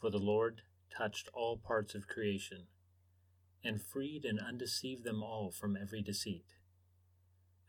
[0.00, 0.62] For the Lord
[0.96, 2.66] touched all parts of creation,
[3.64, 6.54] and freed and undeceived them all from every deceit.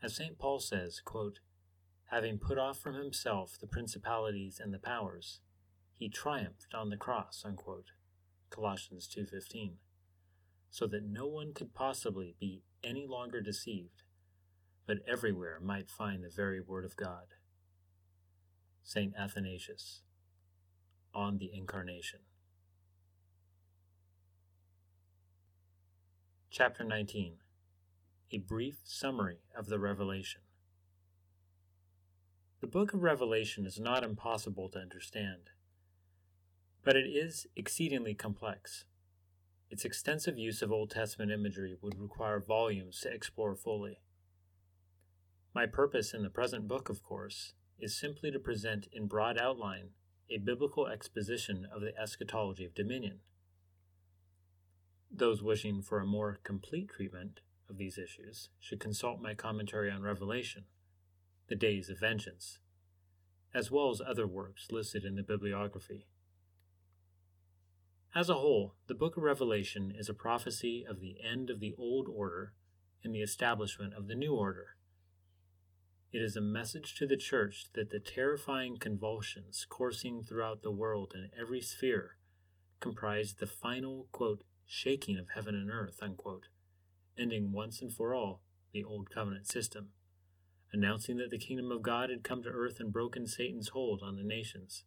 [0.02, 0.38] As St.
[0.38, 1.40] Paul says, quote,
[2.10, 5.40] Having put off from himself the principalities and the powers,
[5.96, 7.92] he triumphed on the cross, unquote.
[8.48, 9.78] Colossians 2:15.
[10.70, 14.02] So that no one could possibly be any longer deceived,
[14.86, 17.34] but everywhere might find the very word of God.
[18.82, 19.14] St.
[19.16, 20.02] Athanasius
[21.12, 22.20] on the Incarnation.
[26.52, 27.34] Chapter 19
[28.32, 30.40] A brief summary of the Revelation.
[32.60, 35.50] The book of Revelation is not impossible to understand,
[36.82, 38.84] but it is exceedingly complex.
[39.70, 44.00] Its extensive use of Old Testament imagery would require volumes to explore fully.
[45.54, 49.90] My purpose in the present book, of course, is simply to present in broad outline
[50.28, 53.20] a biblical exposition of the eschatology of dominion.
[55.10, 60.02] Those wishing for a more complete treatment of these issues should consult my commentary on
[60.02, 60.64] Revelation,
[61.48, 62.58] The Days of Vengeance,
[63.52, 66.06] as well as other works listed in the bibliography.
[68.14, 71.74] As a whole, the book of Revelation is a prophecy of the end of the
[71.78, 72.54] old order
[73.04, 74.76] and the establishment of the new order.
[76.12, 81.12] It is a message to the church that the terrifying convulsions coursing throughout the world
[81.14, 82.16] in every sphere
[82.80, 84.42] comprise the final, quote,
[84.72, 86.46] shaking of heaven and earth, unquote,
[87.18, 88.40] ending once and for all
[88.72, 89.88] the old covenant system,
[90.72, 94.14] announcing that the kingdom of God had come to earth and broken Satan's hold on
[94.14, 94.84] the nations.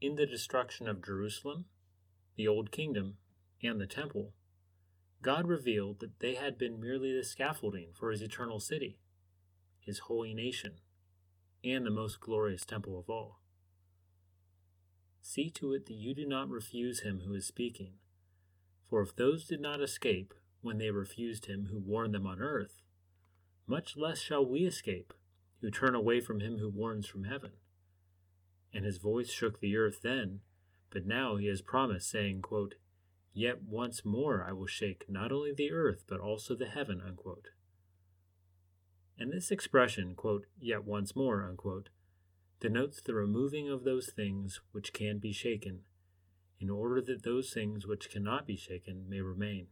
[0.00, 1.66] In the destruction of Jerusalem,
[2.36, 3.18] the old kingdom,
[3.62, 4.32] and the temple,
[5.20, 9.00] God revealed that they had been merely the scaffolding for his eternal city,
[9.80, 10.76] his holy nation,
[11.62, 13.40] and the most glorious temple of all.
[15.30, 17.98] See to it that you do not refuse him who is speaking.
[18.88, 20.32] For if those did not escape
[20.62, 22.80] when they refused him who warned them on earth,
[23.66, 25.12] much less shall we escape
[25.60, 27.50] who turn away from him who warns from heaven.
[28.72, 30.40] And his voice shook the earth then,
[30.88, 32.76] but now he has promised, saying, quote,
[33.34, 37.02] Yet once more I will shake not only the earth, but also the heaven.
[37.06, 37.48] Unquote.
[39.18, 41.90] And this expression, quote, yet once more, unquote,
[42.60, 45.80] denotes the removing of those things which can be shaken,
[46.60, 49.68] in order that those things which cannot be shaken may remain.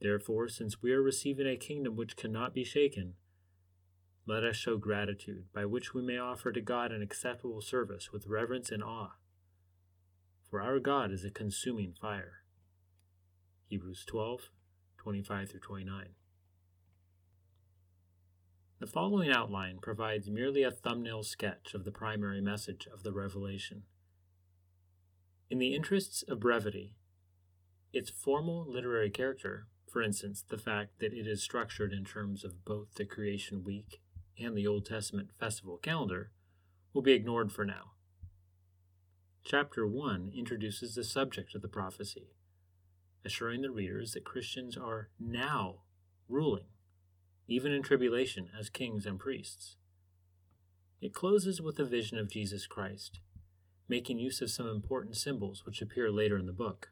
[0.00, 3.14] Therefore, since we are receiving a kingdom which cannot be shaken,
[4.26, 8.26] let us show gratitude, by which we may offer to God an acceptable service with
[8.26, 9.12] reverence and awe.
[10.50, 12.42] For our God is a consuming fire.
[13.68, 14.50] Hebrews 12
[14.98, 16.08] 25 through 29.
[18.80, 23.82] The following outline provides merely a thumbnail sketch of the primary message of the Revelation.
[25.50, 26.94] In the interests of brevity,
[27.92, 32.64] its formal literary character, for instance, the fact that it is structured in terms of
[32.64, 34.00] both the creation week
[34.38, 36.30] and the Old Testament festival calendar,
[36.92, 37.94] will be ignored for now.
[39.44, 42.28] Chapter 1 introduces the subject of the prophecy,
[43.24, 45.80] assuring the readers that Christians are now
[46.28, 46.66] ruling
[47.48, 49.76] even in tribulation, as kings and priests.
[51.00, 53.20] It closes with a vision of Jesus Christ,
[53.88, 56.90] making use of some important symbols which appear later in the book.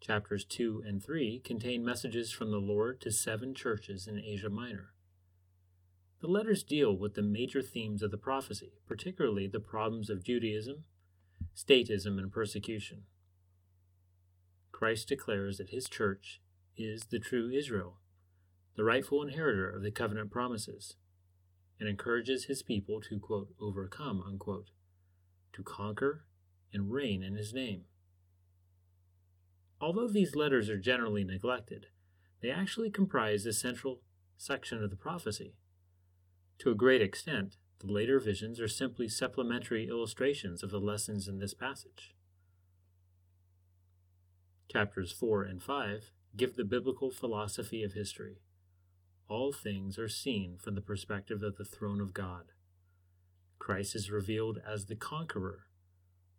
[0.00, 4.92] Chapters 2 and 3 contain messages from the Lord to seven churches in Asia Minor.
[6.20, 10.84] The letters deal with the major themes of the prophecy, particularly the problems of Judaism,
[11.56, 13.04] statism, and persecution.
[14.72, 16.40] Christ declares that his church
[16.76, 17.98] is the true Israel,
[18.78, 20.94] the rightful inheritor of the covenant promises,
[21.80, 24.70] and encourages his people to, quote, overcome, unquote,
[25.52, 26.22] to conquer
[26.72, 27.86] and reign in his name.
[29.80, 31.86] Although these letters are generally neglected,
[32.40, 34.00] they actually comprise the central
[34.36, 35.56] section of the prophecy.
[36.60, 41.40] To a great extent, the later visions are simply supplementary illustrations of the lessons in
[41.40, 42.14] this passage.
[44.70, 48.36] Chapters 4 and 5 give the biblical philosophy of history
[49.28, 52.52] all things are seen from the perspective of the throne of God.
[53.58, 55.66] Christ is revealed as the conqueror,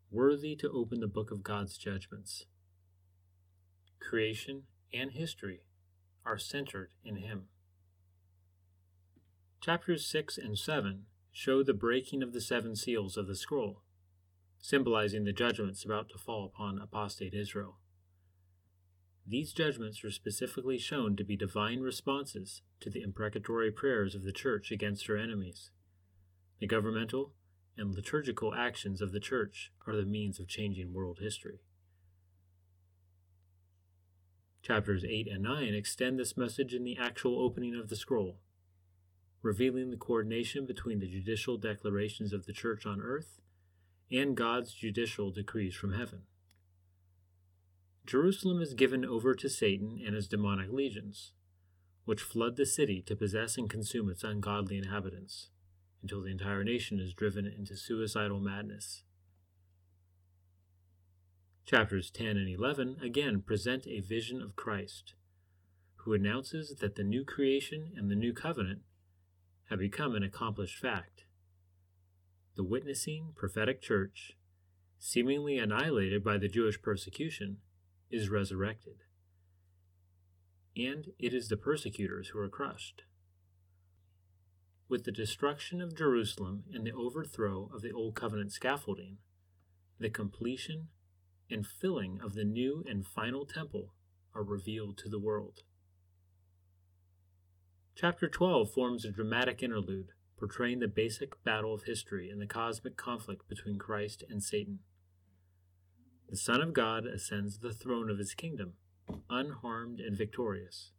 [0.09, 2.45] worthy to open the book of God's judgments.
[3.99, 5.61] Creation and history
[6.25, 7.43] are centered in him.
[9.61, 13.83] Chapters 6 and 7 show the breaking of the seven seals of the scroll,
[14.59, 17.77] symbolizing the judgments about to fall upon apostate Israel.
[19.29, 24.31] These judgments are specifically shown to be divine responses to the imprecatory prayers of the
[24.31, 25.69] Church against her enemies.
[26.59, 27.33] The governmental
[27.77, 31.59] and liturgical actions of the Church are the means of changing world history.
[34.63, 38.39] Chapters 8 and 9 extend this message in the actual opening of the scroll,
[39.43, 43.39] revealing the coordination between the judicial declarations of the Church on earth
[44.11, 46.23] and God's judicial decrees from heaven.
[48.09, 51.33] Jerusalem is given over to Satan and his demonic legions,
[52.05, 55.49] which flood the city to possess and consume its ungodly inhabitants,
[56.01, 59.03] until the entire nation is driven into suicidal madness.
[61.67, 65.13] Chapters 10 and 11 again present a vision of Christ,
[65.97, 68.79] who announces that the new creation and the new covenant
[69.69, 71.25] have become an accomplished fact.
[72.55, 74.35] The witnessing prophetic church,
[74.97, 77.57] seemingly annihilated by the Jewish persecution,
[78.09, 79.03] is resurrected.
[80.75, 83.03] And it is the persecutors who are crushed.
[84.87, 89.17] With the destruction of Jerusalem and the overthrow of the Old Covenant scaffolding,
[89.99, 90.87] the completion
[91.51, 93.93] and filling of the new and final temple
[94.33, 95.59] are revealed to the world.
[97.95, 102.95] Chapter 12 forms a dramatic interlude portraying the basic battle of history and the cosmic
[102.95, 104.79] conflict between Christ and Satan.
[106.29, 108.73] The Son of God ascends the throne of his kingdom,
[109.31, 110.91] unharmed and victorious.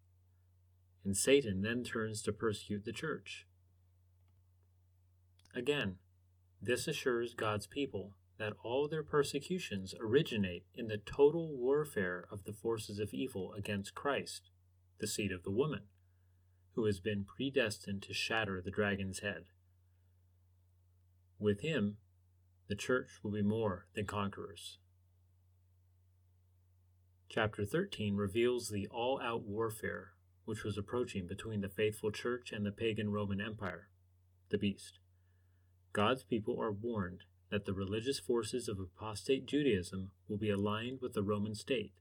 [1.05, 3.47] And Satan then turns to persecute the church.
[5.55, 5.97] Again,
[6.61, 12.53] this assures God's people that all their persecutions originate in the total warfare of the
[12.53, 14.51] forces of evil against Christ,
[14.99, 15.83] the seed of the woman,
[16.75, 19.45] who has been predestined to shatter the dragon's head.
[21.39, 21.99] With him,
[22.69, 24.79] the church will be more than conquerors.
[27.33, 30.15] Chapter 13 reveals the all out warfare
[30.47, 33.89] which was approaching between the faithful church and the pagan Roman Empire,
[34.49, 34.99] the beast.
[35.93, 41.13] God's people are warned that the religious forces of apostate Judaism will be aligned with
[41.13, 41.93] the Roman state,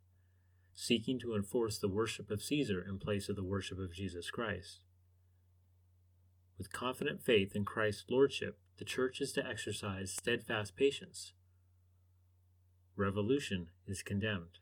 [0.73, 4.79] seeking to enforce the worship of Caesar in place of the worship of Jesus Christ.
[6.57, 11.33] With confident faith in Christ's lordship, the church is to exercise steadfast patience.
[12.95, 14.57] Revolution is condemned.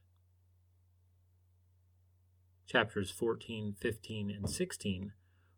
[2.68, 5.14] Chapters 14, 15, and 16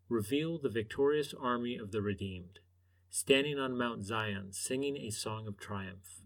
[0.08, 2.60] reveal the victorious army of the redeemed
[3.08, 6.22] standing on Mount Zion, singing a song of triumph.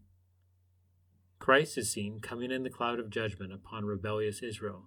[1.38, 4.82] Christ is seen coming in the cloud of judgment upon rebellious Israel,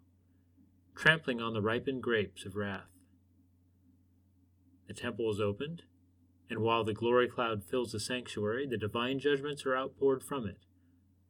[0.95, 2.91] trampling on the ripened grapes of wrath.
[4.87, 5.81] The temple is opened,
[6.47, 10.59] and while the glory cloud fills the sanctuary, the divine judgments are outpoured from it,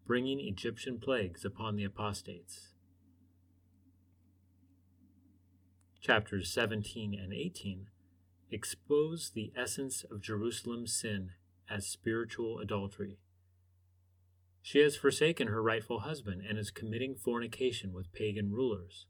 [0.06, 2.74] bringing Egyptian plagues upon the apostates.
[6.00, 7.88] Chapters 17 and 18
[8.52, 11.32] expose the essence of Jerusalem's sin
[11.70, 13.18] as spiritual adultery.
[14.62, 19.06] She has forsaken her rightful husband and is committing fornication with pagan rulers,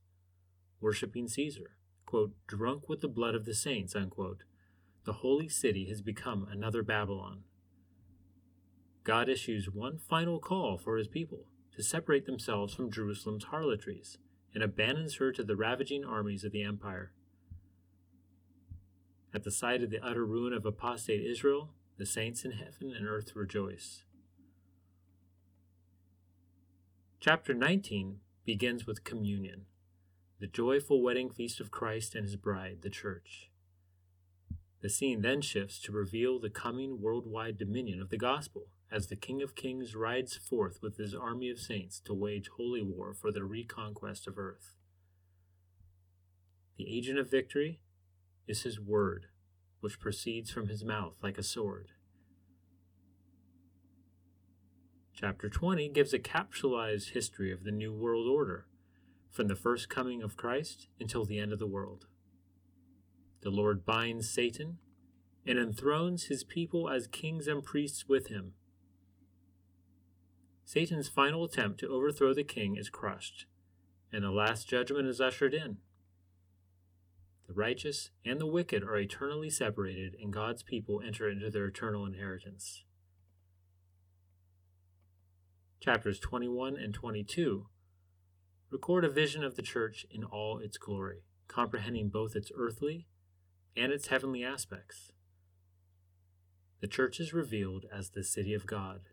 [0.80, 1.76] worshiping Caesar,
[2.06, 4.44] quote, drunk with the blood of the saints, unquote.
[5.04, 7.44] The holy city has become another Babylon.
[9.04, 14.18] God issues one final call for his people to separate themselves from Jerusalem's harlotries
[14.58, 17.12] and abandons her to the ravaging armies of the empire.
[19.32, 21.70] At the sight of the utter ruin of apostate Israel,
[22.00, 24.02] the saints in heaven and earth rejoice.
[27.20, 29.66] Chapter 19 begins with communion,
[30.40, 33.52] the joyful wedding feast of Christ and his bride, the church.
[34.82, 39.16] The scene then shifts to reveal the coming worldwide dominion of the gospel as the
[39.16, 43.32] King of Kings rides forth with his army of saints to wage holy war for
[43.32, 44.76] the reconquest of earth.
[46.78, 47.80] The agent of victory
[48.48, 49.26] is his word,
[49.82, 51.90] which proceeds from his mouth like a sword.
[55.14, 58.68] Chapter 20 gives a capsulized history of the New World Order,
[59.32, 62.06] from the first coming of Christ until the end of the world.
[63.42, 64.78] The Lord binds Satan
[65.46, 68.54] and enthrones his people as kings and priests with him.
[70.68, 73.46] Satan's final attempt to overthrow the king is crushed,
[74.12, 75.78] and the last judgment is ushered in.
[77.48, 82.06] The righteous and the wicked are eternally separated, and God's people enter into their eternal
[82.06, 82.84] inheritance.
[85.80, 87.68] Chapters 21 and 22
[88.70, 93.08] record a vision of the church in all its glory, comprehending both its earthly
[93.78, 95.14] and its heavenly aspects.
[96.82, 99.04] The church is revealed as the city of God,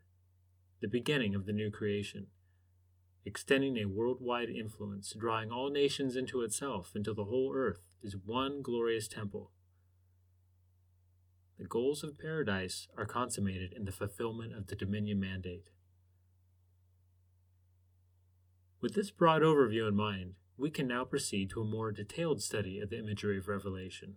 [0.85, 2.26] the beginning of the new creation
[3.25, 8.61] extending a worldwide influence, drawing all nations into itself until the whole earth is one
[8.61, 9.50] glorious temple.
[11.59, 15.71] The goals of paradise are consummated in the fulfillment of the dominion mandate.
[18.83, 22.79] With this broad overview in mind, we can now proceed to a more detailed study
[22.79, 24.17] of the imagery of Revelation,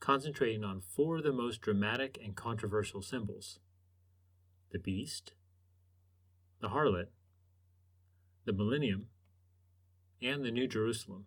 [0.00, 3.60] concentrating on four of the most dramatic and controversial symbols
[4.72, 5.32] the beast,
[6.66, 7.06] the harlot,
[8.44, 9.06] the millennium,
[10.20, 11.26] and the New Jerusalem.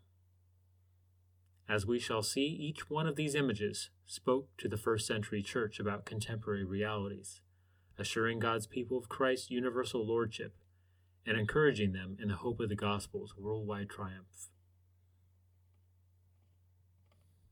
[1.69, 5.79] As we shall see, each one of these images spoke to the first century church
[5.79, 7.39] about contemporary realities,
[7.97, 10.55] assuring God's people of Christ's universal lordship
[11.25, 14.49] and encouraging them in the hope of the gospel's worldwide triumph.